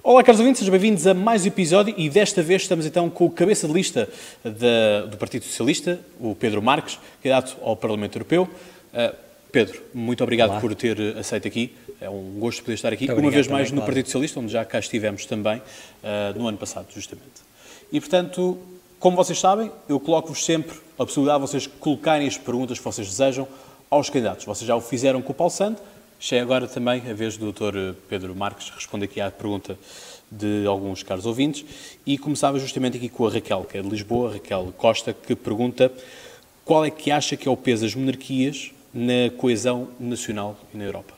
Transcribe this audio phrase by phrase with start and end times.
[0.00, 3.26] Olá, caros ouvintes, sejam bem-vindos a mais um episódio e desta vez estamos então com
[3.26, 4.08] o cabeça de lista
[4.44, 8.44] da, do Partido Socialista, o Pedro Marques, candidato ao Parlamento Europeu.
[8.44, 9.14] Uh,
[9.50, 10.60] Pedro, muito obrigado Olá.
[10.60, 11.74] por ter aceito aqui.
[12.00, 13.86] É um gosto poder estar aqui, muito uma vez mais também, no claro.
[13.86, 17.42] Partido Socialista, onde já cá estivemos também uh, no ano passado, justamente.
[17.92, 18.56] E, portanto,
[19.00, 23.08] como vocês sabem, eu coloco-vos sempre a possibilidade de vocês colocarem as perguntas que vocês
[23.08, 23.48] desejam
[23.90, 24.44] aos candidatos.
[24.44, 25.82] Vocês já o fizeram com o Paulo Santos,
[26.20, 27.94] Chega agora também a vez do Dr.
[28.08, 29.78] Pedro Marques responder aqui à pergunta
[30.30, 31.64] de alguns caros ouvintes
[32.04, 35.92] e começava justamente aqui com a Raquel, que é de Lisboa, Raquel Costa, que pergunta
[36.64, 40.84] qual é que acha que é o peso das monarquias na coesão nacional e na
[40.84, 41.14] Europa?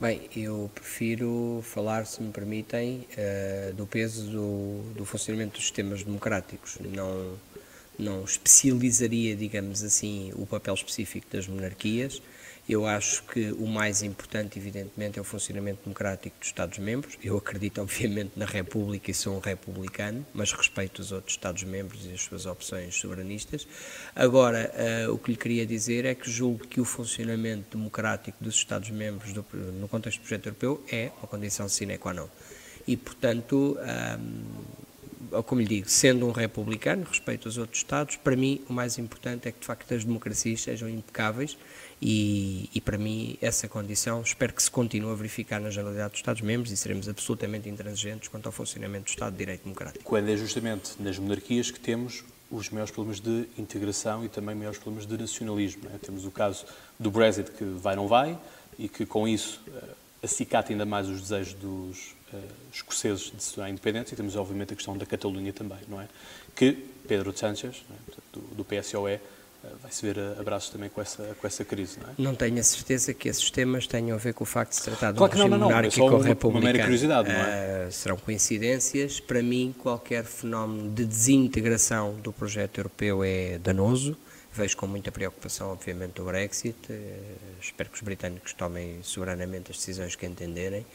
[0.00, 6.02] Bem, eu prefiro falar, se me permitem, uh, do peso do, do, funcionamento dos sistemas
[6.02, 6.78] democráticos.
[6.80, 7.38] Não,
[7.98, 12.20] não especializaria, digamos assim, o papel específico das monarquias,
[12.68, 17.18] eu acho que o mais importante, evidentemente, é o funcionamento democrático dos Estados-membros.
[17.22, 22.12] Eu acredito, obviamente, na República e sou um republicano, mas respeito os outros Estados-membros e
[22.12, 23.66] as suas opções soberanistas.
[24.14, 24.72] Agora,
[25.06, 29.34] uh, o que lhe queria dizer é que julgo que o funcionamento democrático dos Estados-membros
[29.34, 32.28] no contexto do projeto europeu é uma condição sine qua non.
[32.86, 33.78] E, portanto,
[35.32, 38.98] um, como lhe digo, sendo um republicano, respeito os outros Estados, para mim o mais
[38.98, 41.56] importante é que, de facto, as democracias sejam impecáveis
[42.06, 46.18] e, e, para mim essa condição espero que se continue a verificar na generalidade dos
[46.18, 50.04] Estados-membros e seremos absolutamente intransigentes quanto ao funcionamento do Estado de Direito Democrático.
[50.04, 54.78] Quando é justamente nas monarquias que temos os maiores problemas de integração e também maiores
[54.78, 55.88] problemas de nacionalismo.
[55.94, 55.98] É?
[55.98, 56.66] Temos o caso
[56.98, 58.38] do Brexit que vai não vai
[58.78, 62.38] e que com isso uh, acicata ainda mais os desejos dos uh,
[62.70, 66.08] escoceses de se tornar independentes e temos obviamente a questão da Catalunha também, não é?
[66.54, 66.72] Que
[67.08, 68.12] Pedro Sánchez, é?
[68.32, 69.20] do, do PSOE,
[69.82, 72.12] vai-se ver abraços também com essa, com essa crise, não é?
[72.18, 74.82] Não tenho a certeza que esses temas tenham a ver com o facto de se
[74.82, 76.64] tratar de claro um regime não, não, monárquico é ou republicano.
[76.64, 77.86] Uma mera curiosidade, não é?
[77.88, 79.20] Uh, serão coincidências.
[79.20, 84.16] Para mim, qualquer fenómeno de desintegração do projeto europeu é danoso.
[84.56, 86.76] Vejo com muita preocupação, obviamente, o Brexit.
[86.88, 90.86] Uh, espero que os britânicos tomem soberanamente as decisões que entenderem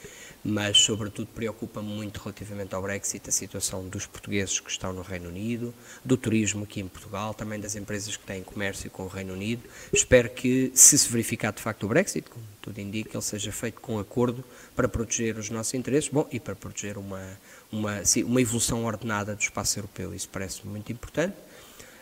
[0.44, 5.30] mas sobretudo preocupa-me muito relativamente ao Brexit a situação dos portugueses que estão no Reino
[5.30, 9.34] Unido, do turismo aqui em Portugal, também das empresas que têm comércio com o Reino
[9.34, 9.64] Unido.
[9.91, 13.81] Espero que, se se verificar de facto o Brexit, como tudo indica, ele seja feito
[13.81, 14.44] com acordo
[14.76, 17.38] para proteger os nossos interesses, bom, e para proteger uma,
[17.72, 20.14] uma, uma evolução ordenada do espaço europeu.
[20.14, 21.36] Isso parece-me muito importante.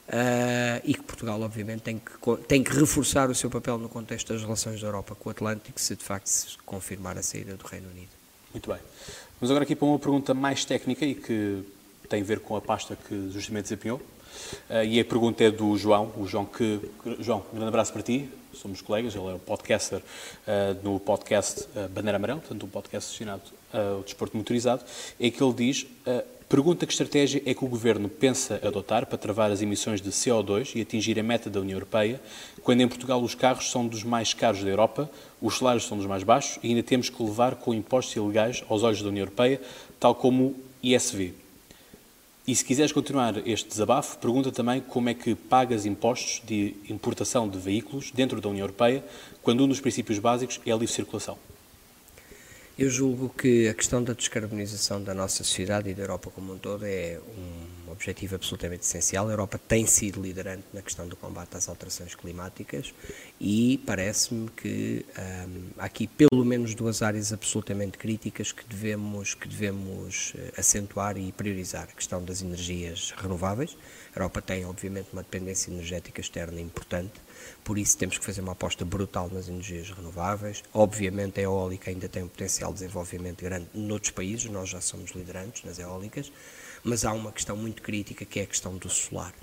[0.07, 4.31] Uh, e que Portugal, obviamente, tem que, tem que reforçar o seu papel no contexto
[4.31, 7.65] das relações da Europa com o Atlântico, se de facto se confirmar a saída do
[7.65, 8.07] Reino Unido.
[8.53, 8.79] Muito bem.
[9.39, 11.61] Vamos agora aqui para uma pergunta mais técnica e que
[12.07, 14.01] tem a ver com a pasta que justamente desempenhou.
[14.69, 16.13] Uh, e a pergunta é do João.
[16.15, 16.79] O João que.
[17.19, 18.29] João, um grande abraço para ti.
[18.53, 23.09] Somos colegas, ele é o podcaster uh, no podcast uh, Bandeira Amarela, portanto, um podcast
[23.09, 23.43] destinado
[23.73, 24.83] ao desporto motorizado,
[25.19, 25.85] em que ele diz
[26.49, 30.77] Pergunta que estratégia é que o Governo pensa adotar para travar as emissões de CO2
[30.77, 32.21] e atingir a meta da União Europeia,
[32.63, 36.05] quando em Portugal os carros são dos mais caros da Europa, os salários são dos
[36.05, 39.59] mais baixos e ainda temos que levar com impostos ilegais aos olhos da União Europeia,
[39.99, 41.33] tal como o ISV.
[42.47, 47.49] E se quiseres continuar este desabafo, pergunta também como é que pagas impostos de importação
[47.49, 49.03] de veículos dentro da União Europeia,
[49.41, 51.37] quando um dos princípios básicos é a livre circulação.
[52.77, 56.59] Eu julgo que a questão da descarbonização da nossa sociedade e da Europa como um
[56.59, 59.27] todo é um objetivo absolutamente essencial.
[59.27, 62.93] A Europa tem sido liderante na questão do combate às alterações climáticas
[63.39, 65.05] e parece-me que
[65.47, 71.17] hum, há aqui pelo menos duas áreas absolutamente críticas que devemos, que devemos eh, acentuar
[71.17, 71.83] e priorizar.
[71.83, 73.77] A questão das energias renováveis.
[74.13, 77.21] A Europa tem, obviamente, uma dependência energética externa importante
[77.63, 80.63] por isso temos que fazer uma aposta brutal nas energias renováveis.
[80.73, 85.11] Obviamente a eólica ainda tem um potencial de desenvolvimento grande noutros países, nós já somos
[85.11, 86.31] liderantes nas eólicas,
[86.87, 89.33] mas há uma questão muito crítica que é a questão do solar.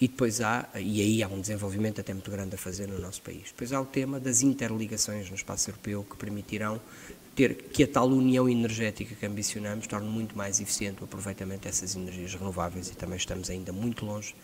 [0.00, 3.22] E depois há, e aí há um desenvolvimento até muito grande a fazer no nosso
[3.22, 3.44] país.
[3.44, 6.80] Depois há o tema das interligações no espaço europeu que permitirão
[7.36, 11.94] ter que a tal união energética que ambicionamos torne muito mais eficiente o aproveitamento dessas
[11.94, 14.34] energias renováveis e também estamos ainda muito longe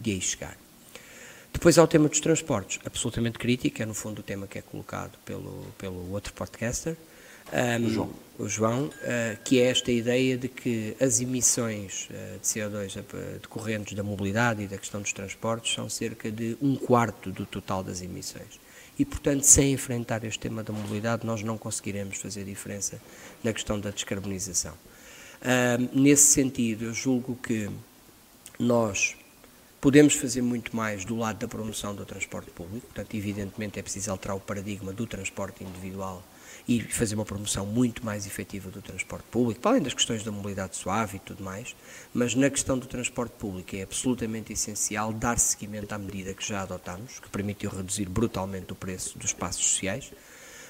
[0.00, 0.56] de aí chegar.
[1.52, 4.62] Depois há o tema dos transportes, absolutamente crítico, é no fundo o tema que é
[4.62, 6.96] colocado pelo, pelo outro podcaster,
[7.52, 12.38] um, o João, o João uh, que é esta ideia de que as emissões uh,
[12.38, 13.02] de CO2
[13.40, 17.82] decorrentes da mobilidade e da questão dos transportes são cerca de um quarto do total
[17.82, 18.60] das emissões.
[18.98, 23.00] E, portanto, sem enfrentar este tema da mobilidade, nós não conseguiremos fazer diferença
[23.44, 24.72] na questão da descarbonização.
[25.92, 27.68] nesse sentido, eu julgo que
[28.58, 29.14] nós
[29.86, 34.10] Podemos fazer muito mais do lado da promoção do transporte público, portanto, evidentemente é preciso
[34.10, 36.24] alterar o paradigma do transporte individual
[36.68, 40.32] e fazer uma promoção muito mais efetiva do transporte público, para além das questões da
[40.32, 41.74] mobilidade suave e tudo mais,
[42.12, 46.62] mas na questão do transporte público é absolutamente essencial dar seguimento à medida que já
[46.62, 50.12] adotámos, que permitiu reduzir brutalmente o preço dos passos sociais.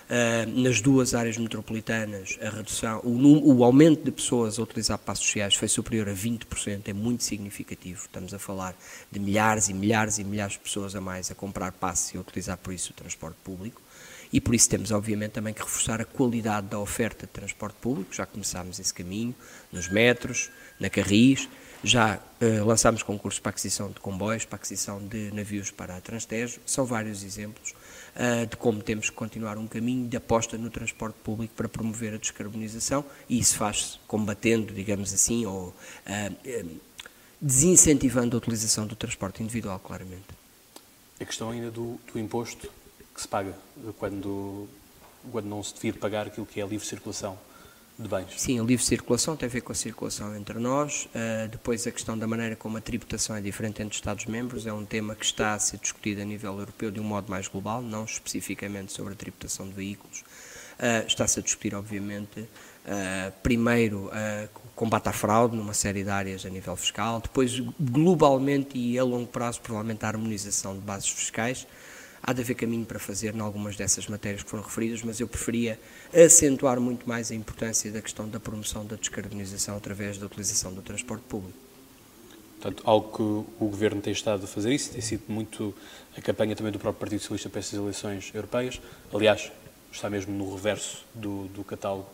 [0.06, 5.26] Uh, nas duas áreas metropolitanas, a redução, o, o, aumento de pessoas a utilizar passos
[5.26, 8.02] sociais foi superior a 20%, é muito significativo.
[8.02, 8.76] Estamos a falar
[9.10, 12.20] de milhares e milhares e milhares de pessoas a mais a comprar passos e a
[12.20, 13.82] utilizar por isso o transporte público
[14.32, 18.14] e por isso temos, obviamente, também que reforçar a qualidade da oferta de transporte público,
[18.14, 19.34] já começámos esse caminho,
[19.72, 21.48] nos metros, na Carris,
[21.82, 26.60] já uh, lançámos concursos para aquisição de comboios, para aquisição de navios para a Transtejo,
[26.66, 27.74] são vários exemplos
[28.16, 32.14] uh, de como temos que continuar um caminho de aposta no transporte público para promover
[32.14, 33.04] a descarbonização.
[33.28, 36.80] E isso faz-se combatendo, digamos assim, ou uh,
[37.40, 40.26] desincentivando a utilização do transporte individual, claramente.
[41.20, 42.68] A questão ainda do, do imposto
[43.16, 43.54] que se paga
[43.98, 44.68] quando,
[45.32, 47.38] quando não se devia pagar aquilo que é a livre circulação
[47.98, 48.26] de bens.
[48.36, 51.06] Sim, a livre circulação tem a ver com a circulação entre nós.
[51.06, 54.84] Uh, depois, a questão da maneira como a tributação é diferente entre Estados-membros é um
[54.84, 58.04] tema que está a ser discutido a nível europeu de um modo mais global, não
[58.04, 60.20] especificamente sobre a tributação de veículos.
[60.20, 64.10] Uh, está-se a discutir, obviamente, uh, primeiro
[64.54, 69.04] o combate à fraude numa série de áreas a nível fiscal, depois, globalmente e a
[69.04, 71.66] longo prazo, provavelmente a harmonização de bases fiscais
[72.22, 75.28] há de haver caminho para fazer em algumas dessas matérias que foram referidas, mas eu
[75.28, 75.78] preferia
[76.14, 80.82] acentuar muito mais a importância da questão da promoção da descarbonização através da utilização do
[80.82, 81.66] transporte público.
[82.60, 85.74] Portanto, algo que o Governo tem estado a fazer isso, tem sido muito
[86.16, 88.80] a campanha também do próprio Partido Socialista para essas eleições europeias.
[89.12, 89.52] Aliás,
[89.92, 92.08] está mesmo no reverso do, do catálogo,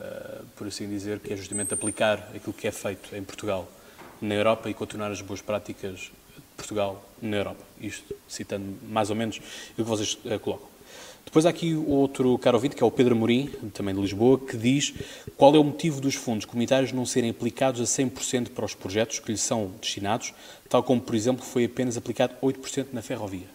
[0.00, 3.68] uh, por assim dizer, que é justamente aplicar aquilo que é feito em Portugal
[4.20, 6.10] na Europa e continuar as boas práticas
[6.56, 7.64] Portugal na Europa.
[7.80, 9.40] Isto citando mais ou menos
[9.72, 10.68] o que vocês uh, colocam.
[11.24, 14.56] Depois há aqui outro caro ouvinte, que é o Pedro Morim, também de Lisboa, que
[14.56, 14.94] diz
[15.36, 19.18] qual é o motivo dos fundos comunitários não serem aplicados a 100% para os projetos
[19.18, 20.32] que lhes são destinados,
[20.68, 23.48] tal como, por exemplo, foi apenas aplicado 8% na ferrovia.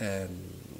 [0.00, 0.70] Um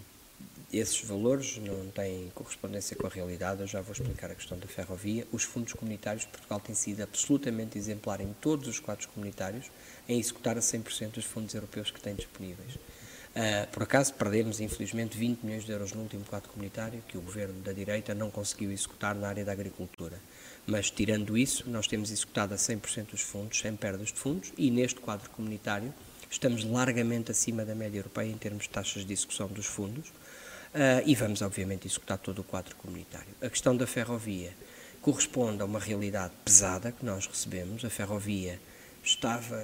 [0.73, 4.69] esses valores não têm correspondência com a realidade, eu já vou explicar a questão da
[4.69, 5.27] ferrovia.
[5.33, 9.67] Os fundos comunitários Portugal têm sido absolutamente exemplar em todos os quadros comunitários
[10.11, 12.75] em executar a 100% dos fundos europeus que têm disponíveis.
[12.75, 17.21] Uh, por acaso perdemos, infelizmente, 20 milhões de euros no último quadro comunitário, que o
[17.21, 20.19] governo da direita não conseguiu executar na área da agricultura.
[20.67, 24.69] Mas, tirando isso, nós temos executado a 100% dos fundos, sem perdas de fundos, e
[24.69, 25.95] neste quadro comunitário
[26.29, 30.09] estamos largamente acima da média europeia em termos de taxas de execução dos fundos.
[30.09, 33.33] Uh, e vamos, obviamente, executar todo o quadro comunitário.
[33.41, 34.53] A questão da ferrovia
[35.01, 37.85] corresponde a uma realidade pesada que nós recebemos.
[37.85, 38.61] A ferrovia
[39.03, 39.57] estava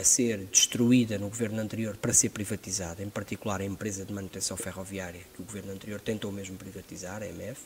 [0.00, 4.56] a ser destruída no governo anterior para ser privatizada, em particular a empresa de manutenção
[4.56, 7.60] ferroviária, que o governo anterior tentou mesmo privatizar, a MF.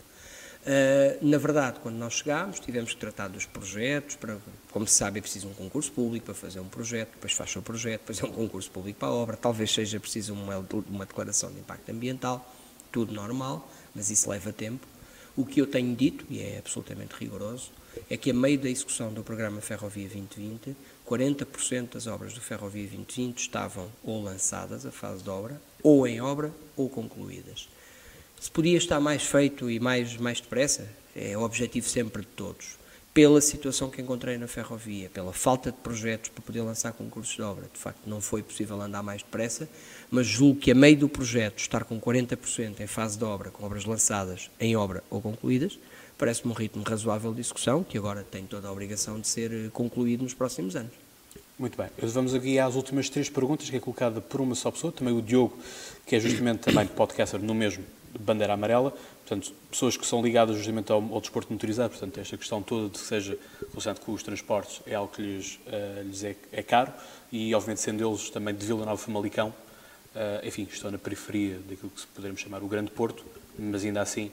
[0.64, 4.38] Uh, na verdade, quando nós chegámos, tivemos que tratar dos projetos, para,
[4.70, 7.62] como se sabe, é preciso um concurso público para fazer um projeto, depois faz o
[7.62, 11.52] projeto, depois é um concurso público para a obra, talvez seja preciso uma, uma declaração
[11.52, 12.50] de impacto ambiental
[12.94, 14.86] tudo normal, mas isso leva tempo.
[15.36, 17.72] O que eu tenho dito, e é absolutamente rigoroso,
[18.08, 22.82] é que a meio da execução do programa Ferrovia 2020, 40% das obras do Ferrovia
[22.82, 27.68] 2020 estavam ou lançadas, a fase de obra, ou em obra, ou concluídas.
[28.40, 32.84] Se podia estar mais feito e mais, mais depressa, é o objetivo sempre de todos
[33.14, 37.42] pela situação que encontrei na ferrovia, pela falta de projetos para poder lançar concursos de
[37.42, 37.70] obra.
[37.72, 39.68] De facto, não foi possível andar mais depressa,
[40.10, 43.64] mas julgo que a meio do projeto estar com 40% em fase de obra, com
[43.64, 45.78] obras lançadas em obra ou concluídas,
[46.18, 49.70] parece-me um ritmo razoável de execução, que agora tem toda a obrigação de ser eh,
[49.72, 50.92] concluído nos próximos anos.
[51.58, 51.88] Muito bem.
[51.98, 55.22] Vamos aqui às últimas três perguntas, que é colocada por uma só pessoa, também o
[55.22, 55.56] Diogo,
[56.04, 57.84] que é justamente também podcaster no mesmo
[58.18, 58.92] bandeira amarela,
[59.26, 62.98] portanto, pessoas que são ligadas justamente ao, ao desporto motorizado, portanto, esta questão toda de
[62.98, 66.92] que seja relacionado com os transportes é algo que lhes, uh, lhes é, é, caro.
[67.32, 71.90] E, obviamente, sendo eles também de Vila Nova Famalicão, uh, enfim, estão na periferia daquilo
[71.90, 73.24] que poderemos chamar o Grande Porto,
[73.58, 74.30] mas ainda assim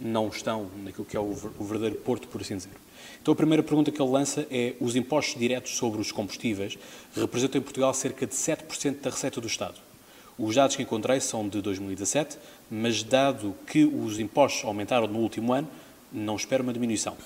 [0.00, 2.72] não estão naquilo que é o, o verdadeiro Porto, por assim dizer.
[3.20, 6.78] Então, a primeira pergunta que ele lança é: os impostos diretos sobre os combustíveis
[7.14, 9.74] representam em Portugal cerca de 7% da receita do Estado.
[10.38, 12.38] Os dados que encontrei são de 2017,
[12.70, 15.68] mas dado que os impostos aumentaram no último ano,
[16.10, 17.16] não espero uma diminuição.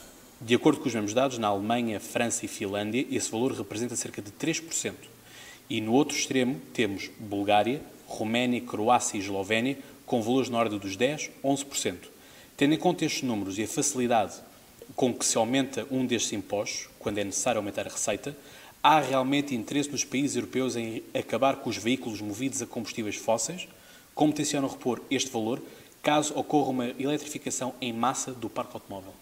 [0.40, 4.20] De acordo com os mesmos dados, na Alemanha, França e Finlândia, esse valor representa cerca
[4.20, 4.92] de 3%.
[5.70, 10.94] E no outro extremo temos Bulgária, Roménia, Croácia e Eslovénia, com valores na ordem dos
[10.94, 12.15] 10, 11%.
[12.56, 14.34] Tendo em conta estes números e a facilidade
[14.94, 18.36] com que se aumenta um destes impostos, quando é necessário aumentar a receita,
[18.82, 23.68] há realmente interesse dos países europeus em acabar com os veículos movidos a combustíveis fósseis?
[24.14, 25.60] Como tencionam repor este valor
[26.02, 29.12] caso ocorra uma eletrificação em massa do parque automóvel?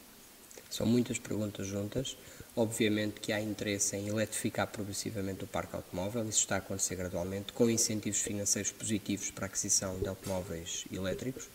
[0.71, 2.17] São muitas perguntas juntas.
[2.57, 7.53] Obviamente que há interesse em eletrificar progressivamente o parque automóvel, isso está a acontecer gradualmente,
[7.53, 11.49] com incentivos financeiros positivos para a aquisição de automóveis elétricos.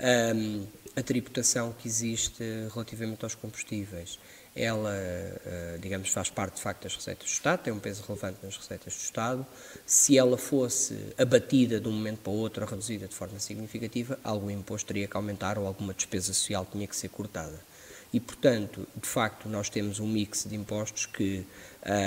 [0.00, 0.64] Um,
[0.98, 2.42] a tributação que existe
[2.74, 4.18] relativamente aos combustíveis,
[4.54, 8.38] ela, uh, digamos, faz parte de facto das receitas do Estado, tem um peso relevante
[8.42, 9.46] nas receitas do Estado.
[9.86, 14.50] Se ela fosse abatida de um momento para o outro, reduzida de forma significativa, algum
[14.50, 17.60] imposto teria que aumentar ou alguma despesa social tinha que ser cortada
[18.12, 21.44] e, portanto, de facto, nós temos um mix de impostos que,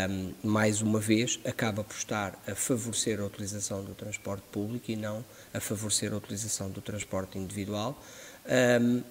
[0.10, 4.96] um, mais uma vez, acaba por estar a favorecer a utilização do transporte público e
[4.96, 8.02] não a favorecer a utilização do transporte individual.
[8.48, 9.02] Um,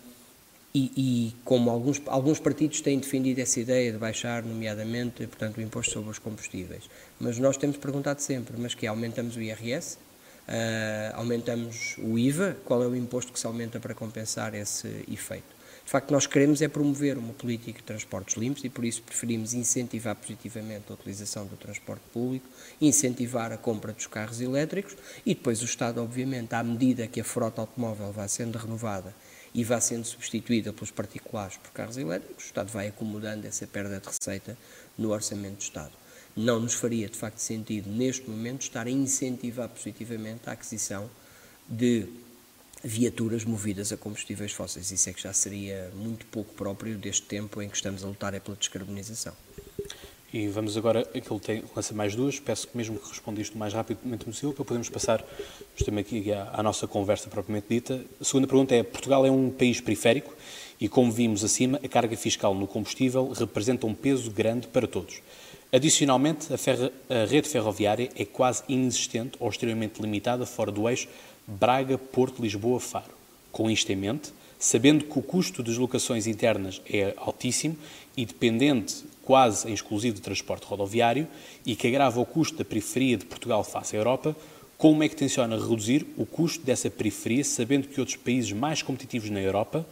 [0.72, 5.60] e, e, como alguns, alguns partidos têm defendido essa ideia de baixar, nomeadamente, portanto, o
[5.60, 6.84] imposto sobre os combustíveis.
[7.18, 12.84] Mas nós temos perguntado sempre, mas que aumentamos o IRS, uh, aumentamos o IVA, qual
[12.84, 15.59] é o imposto que se aumenta para compensar esse efeito?
[15.90, 19.54] De facto, nós queremos é promover uma política de transportes limpos e por isso preferimos
[19.54, 22.46] incentivar positivamente a utilização do transporte público,
[22.80, 27.24] incentivar a compra dos carros elétricos e depois o Estado, obviamente, à medida que a
[27.24, 29.12] frota automóvel vai sendo renovada
[29.52, 33.98] e vai sendo substituída pelos particulares por carros elétricos, o Estado vai acomodando essa perda
[33.98, 34.56] de receita
[34.96, 35.90] no orçamento do Estado.
[36.36, 41.10] Não nos faria, de facto, sentido, neste momento, estar a incentivar positivamente a aquisição
[41.68, 42.06] de
[42.82, 44.90] viaturas movidas a combustíveis fósseis.
[44.90, 48.34] Isso é que já seria muito pouco próprio deste tempo em que estamos a lutar
[48.34, 49.34] é pela descarbonização.
[50.32, 53.58] E vamos agora, aquilo tem, lança mais duas, peço que mesmo que responda isto o
[53.58, 55.24] mais rapidamente possível, para podermos passar
[55.76, 58.00] justamente aqui à, à, nossa conversa propriamente dita.
[58.20, 60.32] A segunda pergunta é, Portugal é um país periférico
[60.80, 65.20] e, como vimos acima, a carga fiscal no combustível representa um peso grande para todos.
[65.72, 71.08] Adicionalmente, a, ferra, a rede ferroviária é quase inexistente ou extremamente limitada fora do eixo
[71.50, 73.12] Braga, Porto, Lisboa, Faro.
[73.50, 77.76] Com isto em mente, sabendo que o custo das locações internas é altíssimo
[78.16, 81.26] e dependente quase em exclusivo do transporte rodoviário
[81.66, 84.36] e que agrava o custo da periferia de Portugal face à Europa,
[84.78, 89.28] como é que tenciona reduzir o custo dessa periferia, sabendo que outros países mais competitivos
[89.28, 89.84] na Europa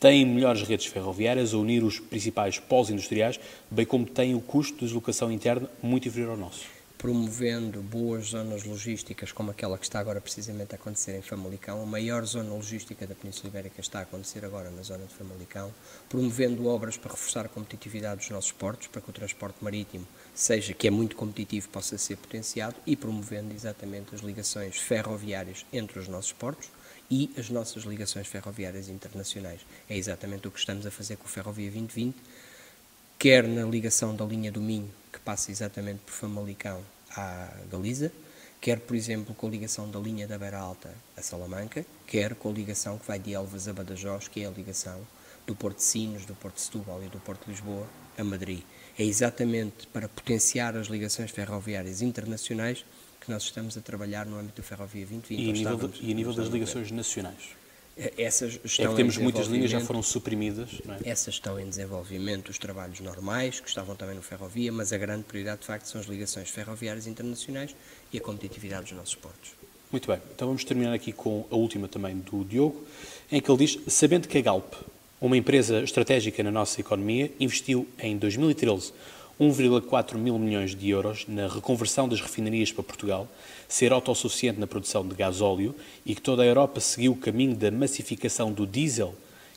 [0.00, 3.38] têm melhores redes ferroviárias a unir os principais polos industriais,
[3.70, 6.81] bem como têm o custo de deslocação interna muito inferior ao nosso?
[7.02, 11.84] Promovendo boas zonas logísticas, como aquela que está agora precisamente a acontecer em Famalicão, a
[11.84, 15.74] maior zona logística da Península Ibérica está a acontecer agora na zona de Famalicão,
[16.08, 20.72] promovendo obras para reforçar a competitividade dos nossos portos, para que o transporte marítimo seja,
[20.72, 26.06] que é muito competitivo, possa ser potenciado e promovendo exatamente as ligações ferroviárias entre os
[26.06, 26.68] nossos portos
[27.10, 29.62] e as nossas ligações ferroviárias internacionais.
[29.90, 32.14] É exatamente o que estamos a fazer com o Ferrovia 2020,
[33.18, 36.82] quer na ligação da linha do Minho, passa exatamente por Famalicão
[37.16, 38.12] à Galiza,
[38.60, 42.50] quer, por exemplo, com a ligação da linha da Beira Alta a Salamanca, quer com
[42.50, 45.00] a ligação que vai de Elvas a Badajoz, que é a ligação
[45.46, 47.86] do Porto de Sinos, do Porto de Setúbal e do Porto de Lisboa
[48.16, 48.62] a Madrid.
[48.98, 52.84] É exatamente para potenciar as ligações ferroviárias internacionais
[53.20, 55.38] que nós estamos a trabalhar no âmbito do Ferrovia 2020.
[55.38, 57.61] E a nível, de, e a nível das ligações nacionais?
[58.16, 60.70] Essas estão é que temos muitas linhas já foram suprimidas.
[61.04, 61.10] É?
[61.10, 65.24] Essas estão em desenvolvimento, os trabalhos normais, que estavam também no ferrovia, mas a grande
[65.24, 67.76] prioridade, de facto, são as ligações ferroviárias internacionais
[68.12, 69.50] e a competitividade dos nossos portos.
[69.90, 72.82] Muito bem, então vamos terminar aqui com a última também do Diogo,
[73.30, 74.72] em que ele diz: sabendo que a Galp,
[75.20, 78.92] uma empresa estratégica na nossa economia, investiu em 2013
[79.40, 83.28] 1,4 mil milhões de euros na reconversão das refinarias para Portugal,
[83.68, 85.74] ser autossuficiente na produção de gasóleo
[86.04, 89.14] e que toda a Europa seguiu o caminho da massificação do diesel,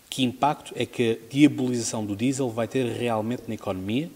[0.09, 4.09] que impacto é que a diabolização do diesel vai ter realmente na economia?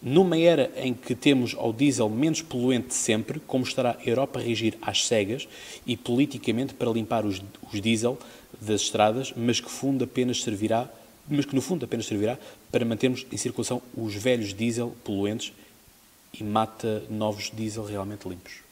[0.00, 4.38] Numa era em que temos ao diesel menos poluente de sempre, como estará a Europa
[4.38, 5.48] a reagir às cegas
[5.84, 7.42] e politicamente para limpar os,
[7.72, 8.16] os diesel
[8.60, 10.88] das estradas, mas que fundo apenas servirá
[11.28, 12.38] mas que no fundo apenas servirá
[12.70, 15.52] para mantermos em circulação os velhos diesel poluentes
[16.32, 18.68] e mata novos diesel realmente limpos.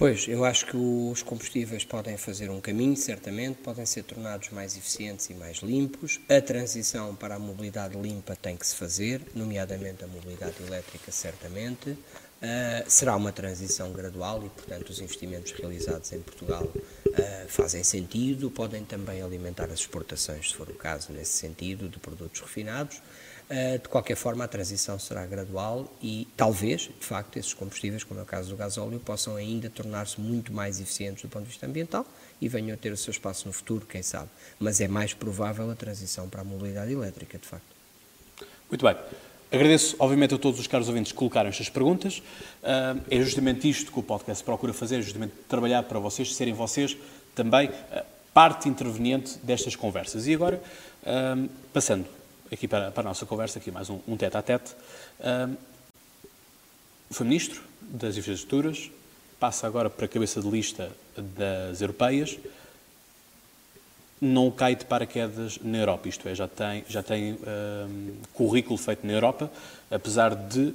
[0.00, 4.74] Pois, eu acho que os combustíveis podem fazer um caminho, certamente, podem ser tornados mais
[4.74, 6.18] eficientes e mais limpos.
[6.26, 11.90] A transição para a mobilidade limpa tem que se fazer, nomeadamente a mobilidade elétrica, certamente.
[11.90, 16.66] Uh, será uma transição gradual e, portanto, os investimentos realizados em Portugal
[17.10, 21.98] uh, fazem sentido, podem também alimentar as exportações, se for o caso, nesse sentido, de
[21.98, 22.98] produtos refinados.
[23.50, 28.20] Uh, de qualquer forma, a transição será gradual e talvez, de facto, esses combustíveis, como
[28.20, 31.66] é o caso do gasóleo, possam ainda tornar-se muito mais eficientes do ponto de vista
[31.66, 32.06] ambiental
[32.40, 34.28] e venham a ter o seu espaço no futuro, quem sabe.
[34.58, 37.74] Mas é mais provável a transição para a mobilidade elétrica, de facto.
[38.70, 38.96] Muito bem.
[39.52, 42.22] Agradeço, obviamente, a todos os caros ouvintes que colocaram estas perguntas.
[43.10, 46.96] é justamente isto que o podcast procura fazer, é justamente trabalhar para vocês, serem vocês
[47.34, 47.70] também
[48.32, 50.28] parte interveniente destas conversas.
[50.28, 50.62] E agora,
[51.72, 52.06] passando
[52.52, 54.70] aqui para, para, a nossa conversa, aqui mais um, um tete a tete,
[57.10, 58.88] foi ministro das infraestruturas,
[59.40, 62.38] passa agora para a cabeça de lista das europeias,
[64.20, 69.06] não cai de paraquedas na Europa, isto é, já tem, já tem um, currículo feito
[69.06, 69.50] na Europa,
[69.90, 70.74] apesar de uh,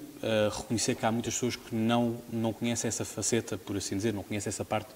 [0.52, 4.24] reconhecer que há muitas pessoas que não, não conhecem essa faceta, por assim dizer, não
[4.24, 4.90] conhecem essa parte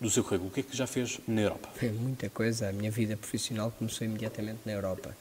[0.00, 0.50] do seu currículo.
[0.50, 1.68] O que é que já fez na Europa?
[1.74, 2.68] Foi muita coisa.
[2.68, 5.16] A minha vida profissional começou imediatamente na Europa.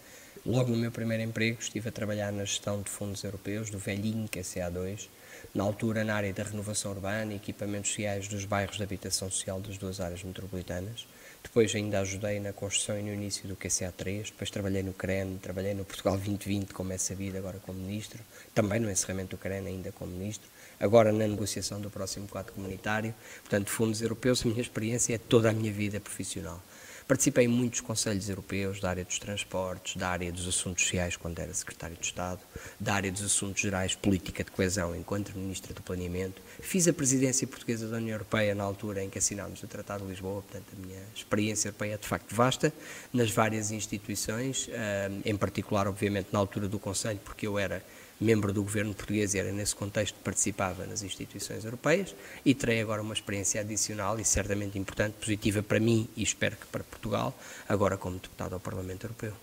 [0.45, 4.27] Logo no meu primeiro emprego estive a trabalhar na gestão de fundos europeus, do velhinho
[4.27, 5.07] QCA2,
[5.55, 9.59] na altura na área da renovação urbana e equipamentos sociais dos bairros de habitação social
[9.59, 11.07] das duas áreas metropolitanas.
[11.45, 15.75] Depois ainda ajudei na construção e no início do QCA3, depois trabalhei no CREN, trabalhei
[15.75, 18.19] no Portugal 2020, como é sabido, agora como ministro,
[18.53, 20.49] também no encerramento do CREN, ainda como ministro,
[20.79, 23.13] agora na negociação do próximo quadro comunitário.
[23.41, 26.61] Portanto, fundos europeus, a minha experiência é toda a minha vida profissional.
[27.07, 31.37] Participei em muitos conselhos europeus da área dos transportes, da área dos assuntos sociais, quando
[31.37, 32.39] era secretário de Estado,
[32.79, 36.41] da área dos assuntos gerais, política de coesão, enquanto ministra do Planeamento.
[36.59, 40.09] Fiz a presidência portuguesa da União Europeia na altura em que assinámos o Tratado de
[40.09, 42.73] Lisboa, portanto, a minha experiência europeia é de facto vasta,
[43.13, 47.83] nas várias instituições, eh, em particular, obviamente, na altura do Conselho, porque eu era
[48.19, 52.81] membro do governo português e era nesse contexto que participava nas instituições europeias e terei
[52.81, 57.37] agora uma experiência adicional e certamente importante, positiva para mim e espero que para Portugal,
[57.67, 59.33] agora como deputado ao Parlamento Europeu.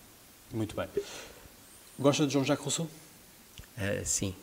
[0.51, 0.87] Muito bem.
[1.99, 2.87] Gosta de João-Jacques Rousseau?
[3.77, 4.35] Uh, sim.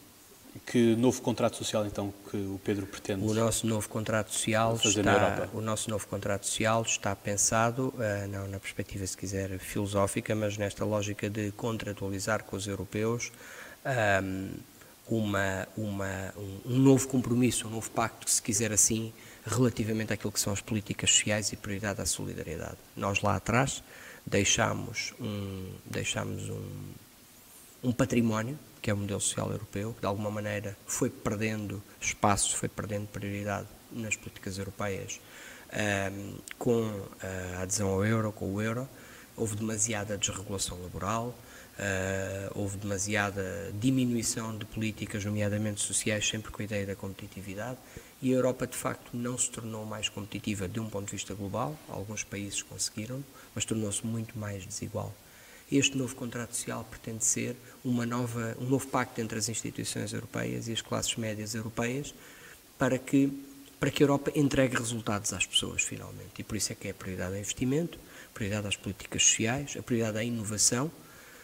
[0.67, 3.25] Que novo contrato social então que o Pedro pretende?
[3.25, 8.49] O nosso novo contrato social está o nosso novo contrato social está pensado uh, não
[8.49, 13.31] na perspectiva se quiser filosófica, mas nesta lógica de contratualizar com os europeus
[15.07, 16.35] uma, uma,
[16.65, 19.13] um novo compromisso, um novo pacto, se quiser assim,
[19.45, 22.77] relativamente àquilo que são as políticas sociais e prioridade à solidariedade.
[22.97, 23.83] Nós lá atrás
[24.27, 26.93] deixámos um, deixámos um,
[27.83, 32.57] um património, que é o modelo social europeu, que de alguma maneira foi perdendo espaço,
[32.57, 35.21] foi perdendo prioridade nas políticas europeias
[35.73, 38.89] um, com a adesão ao euro, com o euro.
[39.37, 41.35] Houve demasiada desregulação laboral,
[41.81, 47.79] Uh, houve demasiada diminuição de políticas, nomeadamente sociais, sempre com a ideia da competitividade,
[48.21, 51.33] e a Europa de facto não se tornou mais competitiva de um ponto de vista
[51.33, 55.15] global, alguns países conseguiram, mas tornou-se muito mais desigual.
[55.73, 60.69] Este novo contrato social pretende ser uma nova, um novo pacto entre as instituições europeias
[60.69, 62.13] e as classes médias europeias
[62.77, 63.33] para que,
[63.79, 66.41] para que a Europa entregue resultados às pessoas, finalmente.
[66.41, 67.99] E por isso é que é a prioridade ao investimento,
[68.31, 70.91] a prioridade às políticas sociais, a prioridade à inovação,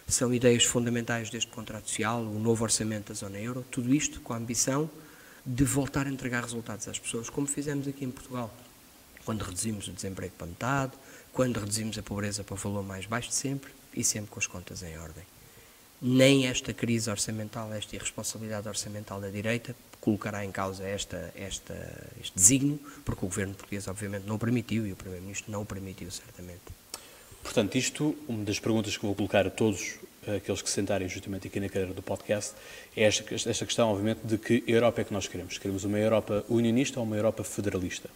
[0.06, 4.32] são ideias fundamentais deste contrato social, o novo orçamento da zona euro, tudo isto com
[4.32, 4.88] a ambição
[5.44, 8.52] de voltar a entregar resultados às pessoas, como fizemos aqui em Portugal,
[9.24, 10.92] quando reduzimos o desemprego para metade,
[11.32, 14.46] quando reduzimos a pobreza para o valor mais baixo de sempre e sempre com as
[14.46, 15.24] contas em ordem.
[16.00, 21.74] Nem esta crise orçamental, esta irresponsabilidade orçamental da direita colocará em causa esta, esta,
[22.20, 25.66] este desígnio, porque o governo português obviamente não o permitiu e o Primeiro-Ministro não o
[25.66, 26.62] permitiu certamente.
[27.46, 29.94] Portanto, isto, uma das perguntas que vou colocar a todos
[30.26, 32.54] eh, aqueles que sentarem justamente aqui na cadeira do podcast,
[32.96, 35.56] é esta, esta questão, obviamente, de que Europa é que nós queremos.
[35.56, 38.10] Queremos uma Europa unionista ou uma Europa federalista?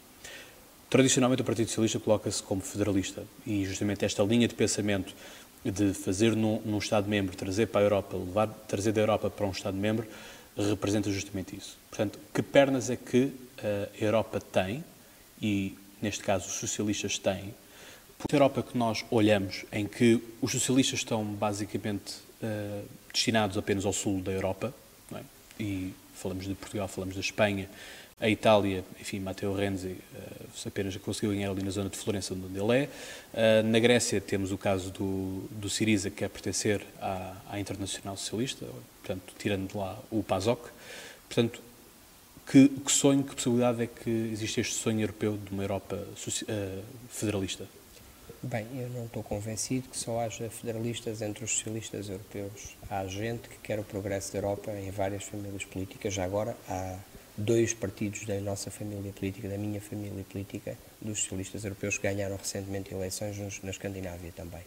[0.91, 5.15] Tradicionalmente, o Partido Socialista coloca-se como federalista e justamente esta linha de pensamento
[5.65, 9.53] de fazer num, num Estado-membro, trazer para a Europa, levar, trazer da Europa para um
[9.53, 10.09] Estado-membro,
[10.57, 11.79] representa justamente isso.
[11.89, 14.85] Portanto, que pernas é que eh, a Europa tem,
[15.41, 17.55] e neste caso os socialistas têm,
[18.21, 23.93] por Europa que nós olhamos, em que os socialistas estão basicamente uh, destinados apenas ao
[23.93, 24.75] sul da Europa,
[25.15, 25.23] é?
[25.59, 27.69] e falamos de Portugal, falamos da Espanha,
[28.21, 32.59] a Itália, enfim, Matteo Renzi uh, apenas conseguiu ganhar ali na zona de Florença, onde
[32.59, 32.89] ele é.
[33.33, 38.19] Uh, na Grécia temos o caso do, do Siriza, que quer pertencer à, à Internacional
[38.19, 38.67] Socialista,
[39.03, 40.69] portanto, tirando de lá o PASOK.
[41.27, 41.63] Portanto,
[42.47, 46.83] que, que, sonho, que possibilidade é que existe este sonho europeu de uma Europa uh,
[47.09, 47.80] federalista?
[48.43, 52.77] Bem, eu não estou convencido que só haja federalistas entre os socialistas europeus.
[52.89, 56.15] Há gente que quer o progresso da Europa em várias famílias políticas.
[56.15, 56.99] Já agora há
[57.37, 62.37] dois partidos da nossa família política, da minha família política, dos socialistas europeus, que ganharam
[62.37, 64.63] recentemente eleições na Escandinávia também.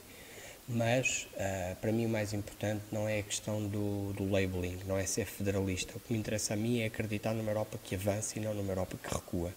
[0.68, 4.98] Mas, uh, para mim, o mais importante não é a questão do, do labeling, não
[4.98, 5.98] é ser federalista.
[5.98, 8.72] O que me interessa a mim é acreditar numa Europa que avança e não numa
[8.72, 9.54] Europa que recua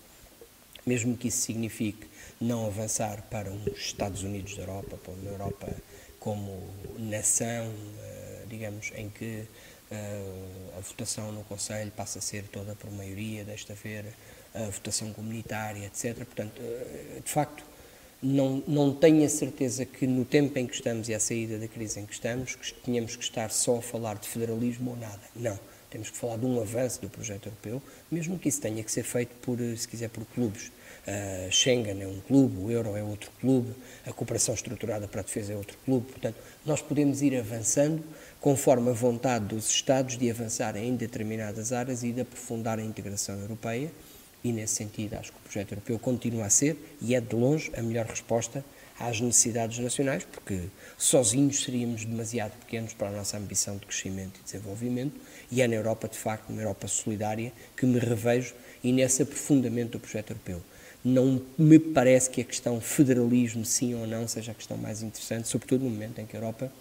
[0.86, 2.06] mesmo que isso signifique
[2.40, 5.76] não avançar para uns Estados Unidos da Europa, para uma Europa
[6.20, 6.62] como
[6.98, 9.44] nação, eh, digamos, em que
[10.76, 14.04] a votação no Conselho passa a ser toda por maioria, desta haver
[14.54, 16.16] a votação comunitária, etc.
[16.24, 16.60] Portanto,
[17.24, 17.64] de facto,
[18.22, 21.68] não, não tenho a certeza que no tempo em que estamos e à saída da
[21.68, 25.20] crise em que estamos, que tínhamos que estar só a falar de federalismo ou nada.
[25.34, 25.58] Não.
[25.90, 29.02] Temos que falar de um avanço do projeto europeu, mesmo que isso tenha que ser
[29.02, 30.72] feito por, se quiser, por clubes.
[31.06, 33.72] Uh, Schengen é um clube, o euro é outro clube,
[34.04, 36.10] a cooperação estruturada para a defesa é outro clube.
[36.10, 38.02] Portanto, nós podemos ir avançando
[38.40, 43.38] conforme a vontade dos Estados de avançarem em determinadas áreas e de aprofundar a integração
[43.38, 43.90] europeia
[44.42, 47.70] e, nesse sentido, acho que o projeto europeu continua a ser e é de longe
[47.76, 48.64] a melhor resposta
[48.98, 50.62] às necessidades nacionais, porque
[50.96, 55.74] sozinhos seríamos demasiado pequenos para a nossa ambição de crescimento e desenvolvimento, e é na
[55.74, 60.62] Europa, de facto, na Europa solidária, que me revejo e nesse aprofundamento do projeto europeu.
[61.04, 65.46] Não me parece que a questão federalismo, sim ou não, seja a questão mais interessante,
[65.46, 66.72] sobretudo no momento em que a Europa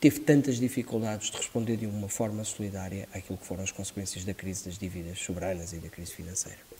[0.00, 4.34] teve tantas dificuldades de responder de uma forma solidária àquilo que foram as consequências da
[4.34, 6.71] crise das dívidas soberanas e da crise financeira.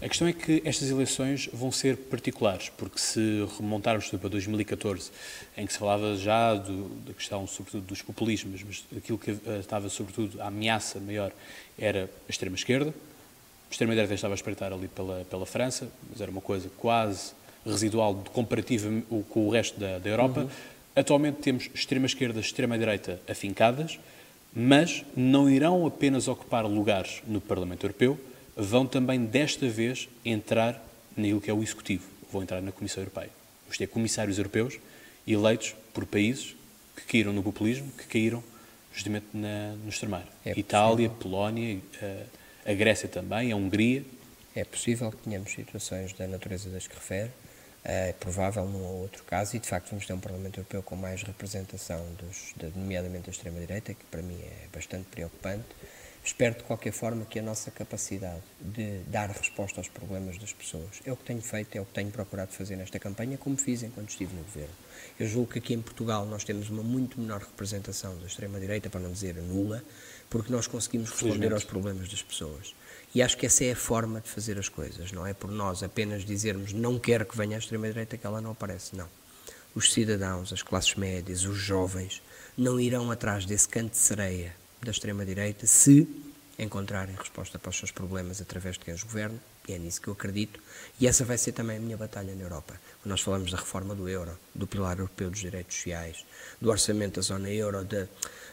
[0.00, 5.10] A questão é que estas eleições vão ser particulares, porque se remontarmos para 2014,
[5.56, 9.88] em que se falava já do, da questão, sobretudo, dos populismos, mas aquilo que estava,
[9.88, 11.32] sobretudo, a ameaça maior
[11.78, 12.90] era a extrema-esquerda.
[12.90, 17.32] A extrema-direita estava a espreitar ali pela, pela França, mas era uma coisa quase
[17.64, 18.90] residual comparativa
[19.30, 20.42] com o resto da, da Europa.
[20.42, 20.48] Uhum.
[20.94, 23.98] Atualmente temos extrema-esquerda e extrema-direita afincadas,
[24.54, 28.20] mas não irão apenas ocupar lugares no Parlamento Europeu,
[28.56, 30.82] vão também desta vez entrar
[31.16, 33.30] naquilo que é o Executivo, vão entrar na Comissão Europeia.
[33.64, 34.78] Vamos ter comissários europeus
[35.26, 36.54] eleitos por países
[36.96, 38.42] que caíram no populismo, que caíram
[38.92, 40.26] justamente na, no extremar.
[40.44, 41.78] É Itália, Polónia,
[42.64, 44.02] a, a Grécia também, a Hungria.
[44.54, 47.30] É possível que tenhamos situações da natureza das que refere,
[47.84, 50.96] é provável num ou outro caso, e de facto vamos ter um Parlamento Europeu com
[50.96, 55.64] mais representação, dos, nomeadamente da extrema-direita, que para mim é bastante preocupante.
[56.26, 61.00] Espero de qualquer forma que a nossa capacidade de dar resposta aos problemas das pessoas
[61.04, 63.84] é o que tenho feito, é o que tenho procurado fazer nesta campanha, como fiz
[63.84, 64.74] enquanto estive no governo.
[65.20, 68.98] Eu julgo que aqui em Portugal nós temos uma muito menor representação da extrema-direita, para
[68.98, 69.84] não dizer nula,
[70.28, 72.74] porque nós conseguimos responder aos problemas das pessoas.
[73.14, 75.84] E acho que essa é a forma de fazer as coisas, não é por nós
[75.84, 79.08] apenas dizermos não quero que venha a extrema-direita que ela não aparece, não.
[79.76, 82.20] Os cidadãos, as classes médias, os jovens,
[82.58, 86.08] não irão atrás desse canto de sereia da extrema-direita se
[86.58, 90.08] encontrarem resposta para os seus problemas através de quem os governa, e é nisso que
[90.08, 90.60] eu acredito,
[90.98, 92.80] e essa vai ser também a minha batalha na Europa.
[93.02, 96.24] Quando nós falamos da reforma do euro, do pilar europeu dos direitos sociais,
[96.60, 98.06] do orçamento da zona euro, da,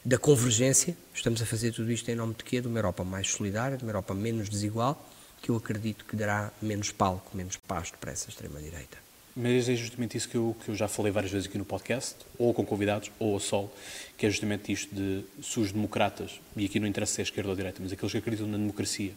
[0.04, 2.60] da convergência, estamos a fazer tudo isto em nome de quê?
[2.60, 5.10] De uma Europa mais solidária, de uma Europa menos desigual,
[5.42, 8.98] que eu acredito que dará menos palco, menos pasto para essa extrema-direita.
[9.36, 12.16] Mas é justamente isso que eu, que eu já falei várias vezes aqui no podcast,
[12.38, 13.74] ou com convidados, ou a sol,
[14.16, 17.50] que é justamente isto de se os democratas, e aqui não interessa se é esquerda
[17.50, 19.12] ou direita, mas aqueles que acreditam na democracia,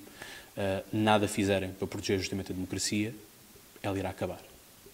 [0.57, 3.15] uh, nada fizerem para proteger justamente a democracia,
[3.83, 4.41] ela irá acabar.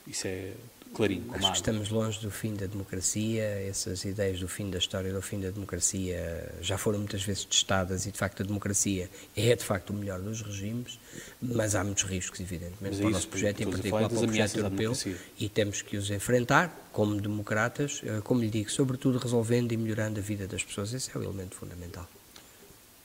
[0.08, 0.52] Isso é
[0.92, 1.24] clarinho.
[1.32, 5.22] Acho que estamos longe do fim da democracia, essas ideias do fim da história, do
[5.22, 9.64] fim da democracia já foram muitas vezes testadas e de facto a democracia é de
[9.64, 10.98] facto o melhor dos regimes,
[11.40, 14.20] mas há muitos riscos evidentemente mas para é o nosso projeto, em particular para o
[14.22, 14.92] projeto europeu
[15.38, 20.20] e temos que os enfrentar como democratas, eh, como lhe digo, sobretudo resolvendo e melhorando
[20.20, 22.06] a vida das pessoas, esse é o elemento fundamental.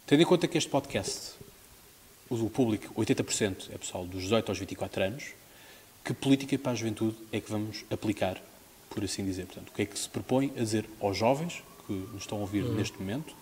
[0.06, 1.34] Tendo em conta que este podcast,
[2.30, 5.23] o público, 80% é pessoal dos 18 aos 24 anos,
[6.08, 8.41] que política para a juventude é que vamos aplicar,
[8.89, 9.46] por assim dizer?
[9.46, 12.41] Portanto, o que é que se propõe a dizer aos jovens que nos estão a
[12.41, 12.76] ouvir uhum.
[12.76, 13.36] neste momento?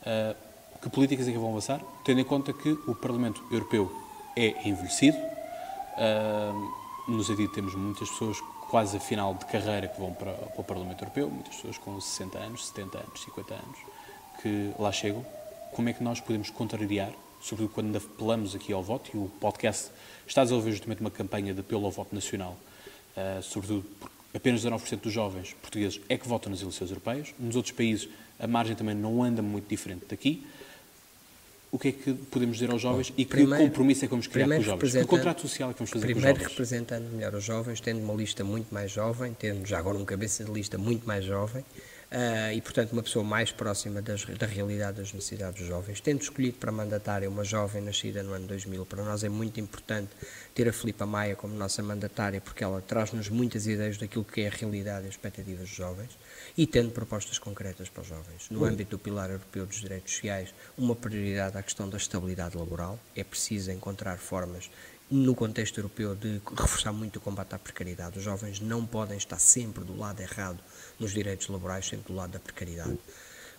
[0.00, 0.34] Uh,
[0.80, 3.94] que políticas é que vão avançar, tendo em conta que o Parlamento Europeu
[4.34, 10.14] é envelhecido, uh, no sentido temos muitas pessoas quase a final de carreira que vão
[10.14, 13.78] para, para o Parlamento Europeu, muitas pessoas com 60 anos, 70 anos, 50 anos,
[14.40, 15.22] que lá chegam.
[15.70, 17.12] Como é que nós podemos contrariar
[17.46, 19.90] sobretudo quando apelamos aqui ao voto, e o podcast
[20.26, 22.58] está a desenvolver justamente uma campanha de apelo ao voto nacional,
[23.16, 27.32] uh, sobretudo porque apenas 19% dos jovens portugueses é que votam nas eleições europeias.
[27.38, 30.44] Nos outros países a margem também não anda muito diferente daqui.
[31.70, 34.10] O que é que podemos dizer aos jovens Bom, e que primeiro, compromisso é que
[34.10, 34.92] vamos criar com os jovens?
[34.92, 36.34] Que contrato social é que vamos fazer com os jovens?
[36.34, 40.04] Primeiro representando melhor os jovens, tendo uma lista muito mais jovem, tendo já agora um
[40.04, 41.64] cabeça de lista muito mais jovem,
[42.06, 46.00] Uh, e, portanto, uma pessoa mais próxima das, da realidade das necessidades dos jovens.
[46.00, 50.10] Tendo escolhido para mandatária uma jovem nascida no ano 2000, para nós é muito importante
[50.54, 54.46] ter a Filipa Maia como nossa mandatária, porque ela traz-nos muitas ideias daquilo que é
[54.46, 56.16] a realidade e as expectativas dos jovens,
[56.56, 58.50] e tendo propostas concretas para os jovens.
[58.50, 63.00] No âmbito do Pilar Europeu dos Direitos Sociais, uma prioridade à questão da estabilidade laboral.
[63.16, 64.70] É preciso encontrar formas
[65.10, 68.18] no contexto europeu de reforçar muito o combate à precariedade.
[68.18, 70.58] Os jovens não podem estar sempre do lado errado
[70.98, 72.98] nos direitos laborais, sempre do lado da precariedade.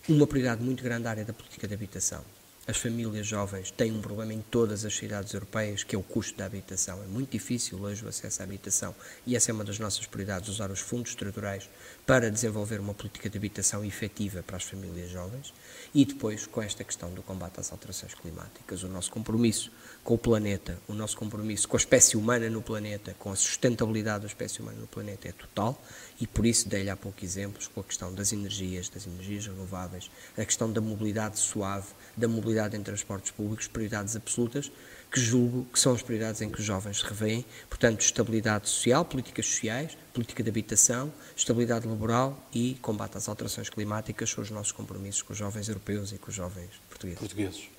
[0.09, 2.23] uma prioridade muito grande à área da política de habitação.
[2.67, 6.37] As famílias jovens têm um problema em todas as cidades europeias, que é o custo
[6.37, 7.01] da habitação.
[7.01, 8.93] É muito difícil hoje o acesso à habitação
[9.25, 11.69] e essa é uma das nossas prioridades, usar os fundos estruturais
[12.07, 15.53] para desenvolver uma política de habitação efetiva para as famílias jovens
[15.93, 19.69] e depois com esta questão do combate às alterações climáticas, o nosso compromisso
[20.05, 24.21] com o planeta, o nosso compromisso com a espécie humana no planeta, com a sustentabilidade
[24.21, 25.83] da espécie humana no planeta é total
[26.17, 30.09] e por isso dei-lhe há pouco exemplos com a questão das energias, das energias renováveis,
[30.37, 34.71] a questão da mobilidade suave, da mobilidade em transportes públicos, prioridades absolutas,
[35.11, 37.45] que julgo que são as prioridades em que os jovens revêem.
[37.69, 44.29] Portanto, estabilidade social, políticas sociais, política de habitação, estabilidade laboral e combate às alterações climáticas
[44.29, 47.19] são os nossos compromissos com os jovens europeus e com os jovens portugueses.
[47.19, 47.69] portugueses.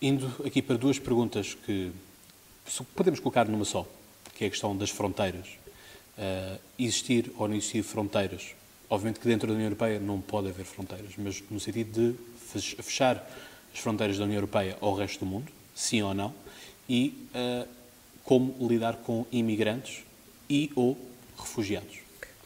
[0.00, 1.92] Indo aqui para duas perguntas que
[2.94, 3.86] podemos colocar numa só,
[4.34, 5.46] que é a questão das fronteiras.
[6.16, 8.54] Uh, existir ou não existir fronteiras.
[8.88, 12.18] Obviamente que dentro da União Europeia não pode haver fronteiras, mas no sentido de
[12.82, 13.26] fechar
[13.72, 16.34] as fronteiras da União Europeia ao resto do mundo, sim ou não,
[16.88, 17.68] e uh,
[18.24, 20.04] como lidar com imigrantes
[20.48, 20.96] e ou
[21.38, 22.02] refugiados.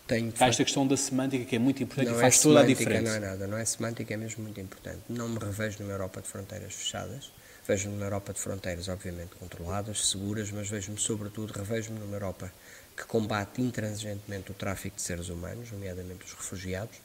[0.06, 2.60] Tenho Há esta questão da semântica que é muito importante não e faz é toda
[2.60, 3.02] a diferença.
[3.02, 5.00] Não é nada, não é semântica, é mesmo muito importante.
[5.08, 7.32] Não me revejo numa Europa de fronteiras fechadas,
[7.66, 12.52] vejo-me numa Europa de fronteiras obviamente controladas, seguras, mas vejo-me sobretudo, revejo-me numa Europa
[12.96, 16.96] que combate intransigentemente o tráfico de seres humanos, nomeadamente os refugiados,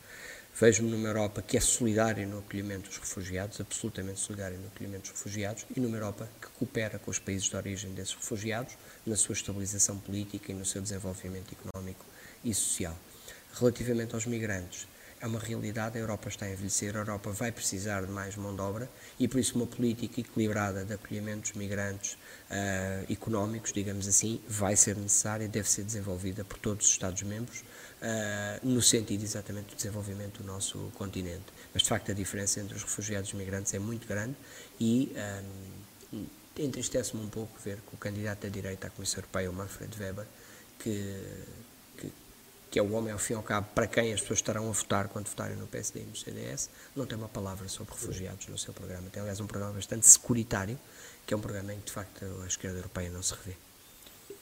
[0.59, 5.11] Vejo-me numa Europa que é solidária no acolhimento dos refugiados, absolutamente solidária no acolhimento dos
[5.11, 9.33] refugiados, e numa Europa que coopera com os países de origem desses refugiados na sua
[9.33, 12.05] estabilização política e no seu desenvolvimento económico
[12.43, 12.97] e social.
[13.53, 14.87] Relativamente aos migrantes,
[15.21, 18.55] é uma realidade, a Europa está a envelhecer, a Europa vai precisar de mais mão
[18.55, 24.07] de obra e por isso uma política equilibrada de acolhimento dos migrantes uh, económicos, digamos
[24.07, 29.23] assim, vai ser necessária e deve ser desenvolvida por todos os Estados-membros uh, no sentido
[29.23, 31.45] exatamente do desenvolvimento do nosso continente.
[31.71, 34.35] Mas de facto a diferença entre os refugiados e os migrantes é muito grande
[34.79, 35.13] e
[36.11, 36.25] um,
[36.57, 40.25] entristece-me um pouco ver que o candidato da direita à Comissão Europeia, o Manfred Weber,
[40.79, 41.15] que
[42.71, 44.71] que é o homem, ao fim e ao cabo, para quem as pessoas estarão a
[44.71, 48.57] votar quando votarem no PSD e no CDS, não tem uma palavra sobre refugiados no
[48.57, 49.09] seu programa.
[49.11, 50.79] Tem, aliás, um programa bastante securitário,
[51.27, 53.57] que é um programa em que, de facto, a esquerda europeia não se revê.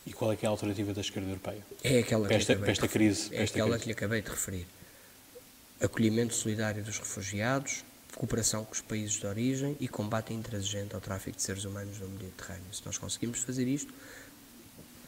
[0.05, 1.65] E qual é, é a alternativa da esquerda europeia?
[1.83, 3.79] É aquela que, esta, esta crise, é aquela crise.
[3.81, 4.67] que lhe acabei de referir.
[5.81, 7.83] Acolhimento solidário dos refugiados,
[8.15, 12.07] cooperação com os países de origem e combate intransigente ao tráfico de seres humanos no
[12.09, 12.71] Mediterrâneo.
[12.71, 13.91] Se nós conseguimos fazer isto,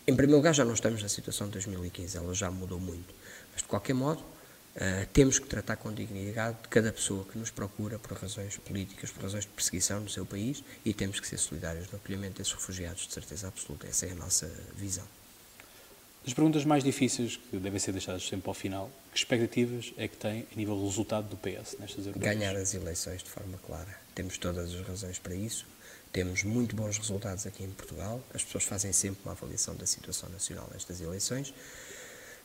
[0.07, 3.13] em primeiro lugar, já não estamos na situação de 2015, ela já mudou muito.
[3.53, 7.51] Mas, de qualquer modo, uh, temos que tratar com dignidade de cada pessoa que nos
[7.51, 11.37] procura por razões políticas, por razões de perseguição no seu país e temos que ser
[11.37, 13.87] solidários no acolhimento desses refugiados, de certeza absoluta.
[13.87, 15.05] Essa é a nossa visão.
[16.25, 20.15] As perguntas mais difíceis, que devem ser deixadas sempre ao final, que expectativas é que
[20.15, 22.21] tem a nível do resultado do PS nestas eleições?
[22.21, 23.99] Ganhar as eleições de forma clara.
[24.13, 25.65] Temos todas as razões para isso.
[26.11, 28.21] Temos muito bons resultados aqui em Portugal.
[28.33, 31.53] As pessoas fazem sempre uma avaliação da situação nacional nestas eleições.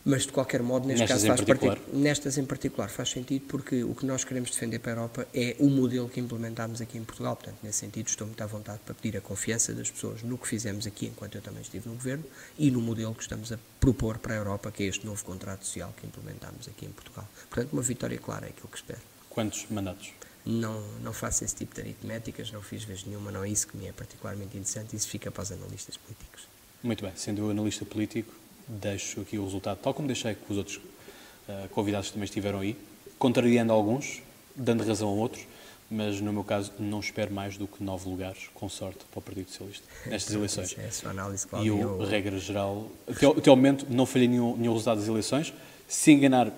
[0.09, 1.79] Mas, de qualquer modo, neste nestas caso, em particular.
[1.93, 5.57] nestas em particular faz sentido porque o que nós queremos defender para a Europa é
[5.59, 7.35] o modelo que implementámos aqui em Portugal.
[7.35, 10.47] Portanto, nesse sentido, estou muito à vontade para pedir a confiança das pessoas no que
[10.47, 12.25] fizemos aqui, enquanto eu também estive no Governo,
[12.57, 15.67] e no modelo que estamos a propor para a Europa, que é este novo contrato
[15.67, 17.29] social que implementámos aqui em Portugal.
[17.51, 19.01] Portanto, uma vitória clara é aquilo que espero.
[19.29, 20.13] Quantos mandatos?
[20.47, 23.77] Não, não faço esse tipo de aritméticas, não fiz vez nenhuma, não é isso que
[23.77, 26.47] me é particularmente interessante, isso fica para os analistas políticos.
[26.83, 28.33] Muito bem, sendo eu analista político,
[28.69, 32.61] deixo aqui o resultado, tal como deixei que os outros uh, convidados que também estiveram
[32.61, 32.77] aí,
[33.19, 34.23] contrariando alguns,
[34.55, 35.45] dando razão a outros,
[35.91, 39.23] mas no meu caso não espero mais do que nove lugares, com sorte, para o
[39.23, 40.77] Partido Socialista, nestas eleições.
[40.79, 44.57] É a sua análise, E eu, regra geral, até, até ao momento não falhei nenhum,
[44.57, 45.53] nenhum resultado das eleições,
[45.89, 46.53] se enganar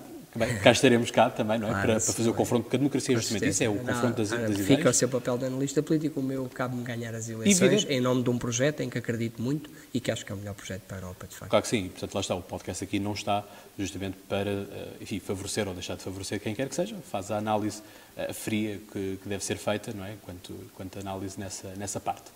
[0.62, 1.70] cá estaremos cá também, não é?
[1.70, 3.84] Claro, para, para, fazer o confronto, porque a democracia é justamente isso, é o não,
[3.84, 4.66] confronto das, das ideias.
[4.66, 8.22] Fica o seu papel de analista político, o meu cabe-me ganhar as eleições em nome
[8.22, 10.82] de um projeto em que acredito muito e que acho que é o melhor projeto
[10.82, 11.50] para a Europa, de facto.
[11.50, 13.44] Claro que sim, portanto lá está, o podcast aqui não está
[13.78, 17.38] justamente para, eh, enfim, favorecer ou deixar de favorecer quem quer que seja, faz a
[17.38, 17.80] análise
[18.16, 20.14] uh, fria que, que, deve ser feita, não é?
[20.22, 22.30] Quanto, quanto análise nessa, nessa parte.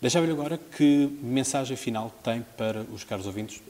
[0.00, 3.62] Deixava-lhe agora que mensagem final tem para os caros ouvintes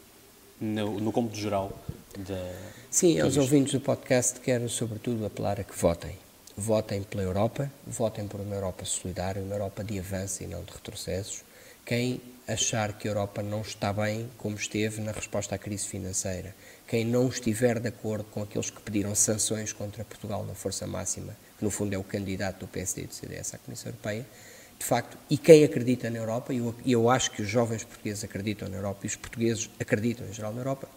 [0.61, 1.73] no, no cômodo geral
[2.21, 2.53] da.
[2.91, 6.17] Sim, aos ouvintes do podcast quero sobretudo apelar a que votem.
[6.57, 10.73] Votem pela Europa, votem por uma Europa solidária, uma Europa de avanço e não de
[10.73, 11.43] retrocessos.
[11.85, 16.55] Quem achar que a Europa não está bem como esteve na resposta à crise financeira,
[16.87, 21.37] quem não estiver de acordo com aqueles que pediram sanções contra Portugal na força máxima,
[21.59, 24.27] que no fundo é o candidato do PSD e do CDS à Comissão Europeia,
[24.79, 28.25] de facto, e quem acredita na Europa, e eu, eu acho que os jovens portugueses
[28.25, 30.89] acreditam na Europa e os portugueses acreditam em geral na Europa,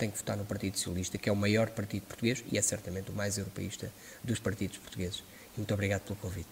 [0.00, 3.10] tem que votar no Partido Socialista, que é o maior partido português e é certamente
[3.10, 3.92] o mais europeísta
[4.24, 5.22] dos partidos portugueses.
[5.54, 6.48] Muito obrigado pelo convite.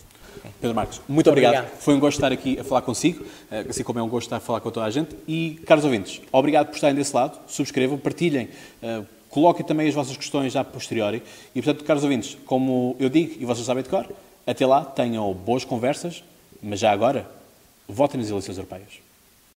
[0.61, 1.55] Pedro Marcos, muito obrigado.
[1.55, 1.81] obrigado.
[1.81, 4.37] Foi um gosto estar aqui a falar consigo, eh, assim como é um gosto estar
[4.37, 5.17] a falar com toda a gente.
[5.27, 8.51] E, caros ouvintes, obrigado por estarem desse lado, subscrevam, partilhem,
[8.83, 11.23] eh, coloquem também as vossas questões já posteriori.
[11.55, 14.07] E, portanto, caros ouvintes, como eu digo, e vocês sabem de cor,
[14.47, 16.23] até lá tenham boas conversas,
[16.63, 17.31] mas já agora,
[17.89, 19.08] votem nas eleições europeias.